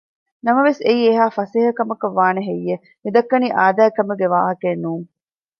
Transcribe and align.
ނަމަވެސް 0.45 0.81
އެއީ 0.85 0.99
އެހާ 1.09 1.25
ފަސޭހަ 1.37 1.71
ކަމަކަށް 1.79 2.15
ވާނެ 2.19 2.41
ހެއްޔެވެ؟ 2.47 2.75
މި 3.03 3.09
ދައްކަނީ 3.15 3.47
އާދައިގެ 3.57 3.95
ކަމެއް 3.97 4.19
ގެ 4.21 4.27
ވާހަކައެއް 4.33 4.81
ނޫން 4.83 5.05